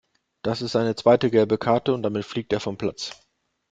[0.41, 3.11] Das ist seine zweite gelbe Karte und damit fliegt er vom Platz.